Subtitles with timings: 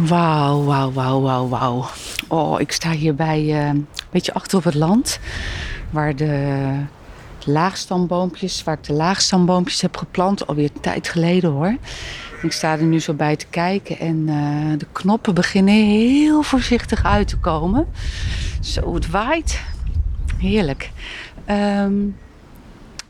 [0.00, 1.84] Wauw, wauw, wauw, wauw, wauw.
[2.28, 5.18] Oh, ik sta hier bij eh, een beetje achter op het land.
[5.90, 6.68] Waar de
[7.44, 10.46] laagstammboompjes, waar ik de laagstammboompjes heb geplant.
[10.46, 11.76] Alweer een tijd geleden hoor.
[12.42, 17.04] Ik sta er nu zo bij te kijken en eh, de knoppen beginnen heel voorzichtig
[17.04, 17.86] uit te komen.
[18.60, 19.60] Zo, het waait.
[20.38, 20.90] Heerlijk.
[21.44, 21.94] Ehm,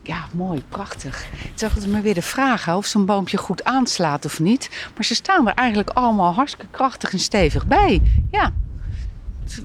[0.03, 1.25] ja, mooi, prachtig.
[1.31, 4.69] Ik zag het me weer de vraag of zo'n boompje goed aanslaat of niet.
[4.95, 8.01] Maar ze staan er eigenlijk allemaal hartstikke krachtig en stevig bij.
[8.31, 8.53] Ja,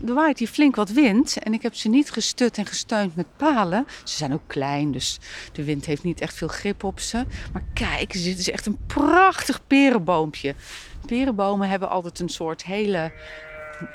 [0.07, 3.27] er waait hier flink wat wind en ik heb ze niet gestut en gesteund met
[3.37, 3.87] palen.
[4.05, 5.19] Ze zijn ook klein, dus
[5.53, 7.25] de wind heeft niet echt veel grip op ze.
[7.53, 10.55] Maar kijk, dit is echt een prachtig perenboompje.
[11.07, 13.13] Perenbomen hebben altijd een soort hele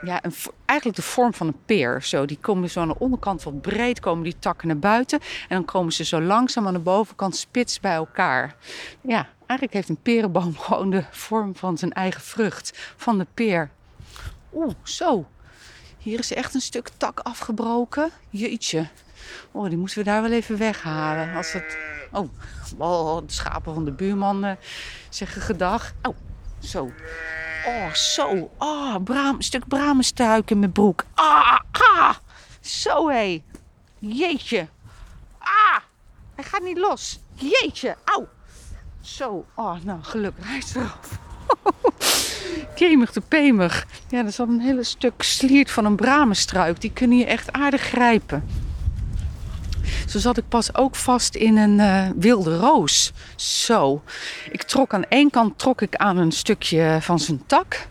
[0.01, 0.21] ja,
[0.65, 2.03] eigenlijk de vorm van een peer.
[2.03, 5.19] Zo, die komen zo aan de onderkant wat breed, komen die takken naar buiten.
[5.19, 8.55] En dan komen ze zo langzaam aan de bovenkant spits bij elkaar.
[9.02, 13.69] Ja, eigenlijk heeft een perenboom gewoon de vorm van zijn eigen vrucht, van de peer.
[14.53, 15.25] Oeh, zo.
[15.97, 18.09] Hier is echt een stuk tak afgebroken.
[18.30, 18.88] Jeetje.
[19.52, 21.36] Oh, die moeten we daar wel even weghalen.
[21.36, 21.77] Als het...
[22.11, 22.30] Oh,
[22.77, 24.52] oh de schapen van de buurman uh,
[25.09, 25.93] zeggen gedag.
[26.02, 26.15] Oh,
[26.59, 26.91] zo.
[27.66, 28.50] Oh, zo.
[28.58, 31.06] Oh, braam, stuk bramenstuik in mijn broek.
[31.14, 32.16] Ah, ah.
[32.61, 33.44] Zo hé.
[34.00, 34.67] Jeetje.
[35.39, 35.80] Ah,
[36.36, 37.20] hij gaat niet los.
[37.36, 37.95] Jeetje.
[38.03, 38.28] Auw.
[39.02, 39.45] Zo.
[39.55, 40.47] Oh, nou, gelukkig.
[40.47, 41.20] Hij is eraf.
[42.75, 43.86] Kemig de pemig.
[44.09, 46.81] Ja, er zat een hele stuk sliert van een bramenstruik.
[46.81, 48.62] Die kunnen je echt aardig grijpen.
[50.08, 53.12] Zo zat ik pas ook vast in een uh, wilde roos.
[53.36, 54.02] Zo.
[54.52, 57.88] Ik trok aan één kant trok ik aan een stukje van zijn tak.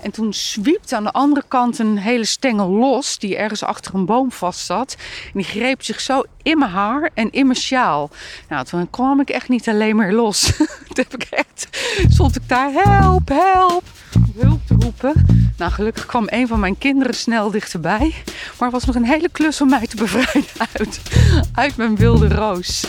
[0.00, 4.06] En toen zwiepte aan de andere kant een hele stengel los, die ergens achter een
[4.06, 4.96] boom vast zat.
[5.24, 8.10] En die greep zich zo in mijn haar en in mijn sjaal.
[8.48, 10.56] Nou, toen kwam ik echt niet alleen meer los.
[10.94, 11.68] toen heb ik echt,
[12.08, 13.82] stond ik daar, help, help
[14.38, 15.43] hulp te roepen.
[15.56, 18.14] Nou, gelukkig kwam een van mijn kinderen snel dichterbij.
[18.58, 21.00] Maar het was nog een hele klus om mij te bevrijden uit,
[21.52, 22.84] uit mijn wilde roos.